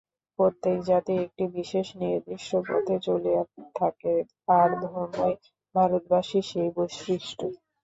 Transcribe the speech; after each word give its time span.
প্রত্যেক 0.39 0.77
জাতিই 0.83 1.23
একটি 1.25 1.43
বিশেষ 1.57 1.87
নির্দিষ্ট 2.01 2.51
পথে 2.67 2.95
চলিয়া 3.07 3.41
থাকে, 3.75 4.13
আর 4.57 4.69
ধর্মই 4.83 5.33
ভারতবাসীর 5.75 6.45
সেই 6.49 6.69
বৈশিষ্ট্য। 6.75 7.45